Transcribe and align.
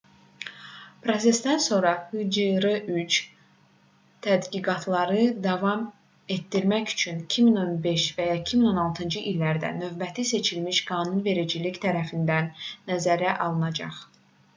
prosesdən 1.07 1.59
sonra 1.65 1.89
hjr-3 2.37 3.17
tədqiqatları 4.29 5.27
davam 5.45 5.83
etdirmək 6.37 6.95
üçün 6.97 7.21
2015 7.35 8.09
və 8.21 8.27
ya 8.31 8.41
2016-cı 8.53 9.25
illərdə 9.35 9.73
növbəti 9.83 10.27
seçilmiş 10.35 10.81
qanunvericilik 10.93 11.79
tərəfindən 11.89 12.53
nəzərə 12.91 13.37
alınacaq 13.47 14.05